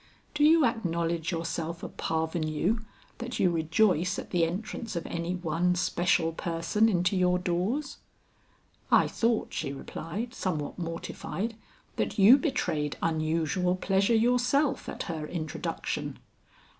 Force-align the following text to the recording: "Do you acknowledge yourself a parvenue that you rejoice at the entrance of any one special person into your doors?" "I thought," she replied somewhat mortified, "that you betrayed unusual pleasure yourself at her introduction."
"Do 0.33 0.43
you 0.43 0.65
acknowledge 0.65 1.31
yourself 1.31 1.83
a 1.83 1.87
parvenue 1.87 2.79
that 3.19 3.39
you 3.39 3.51
rejoice 3.51 4.17
at 4.17 4.31
the 4.31 4.45
entrance 4.45 4.95
of 4.95 5.05
any 5.05 5.35
one 5.35 5.75
special 5.75 6.31
person 6.33 6.89
into 6.89 7.15
your 7.15 7.37
doors?" 7.37 7.97
"I 8.91 9.07
thought," 9.07 9.53
she 9.53 9.71
replied 9.71 10.33
somewhat 10.33 10.79
mortified, 10.79 11.55
"that 11.97 12.17
you 12.17 12.39
betrayed 12.39 12.97
unusual 13.03 13.75
pleasure 13.75 14.15
yourself 14.15 14.89
at 14.89 15.03
her 15.03 15.27
introduction." 15.27 16.17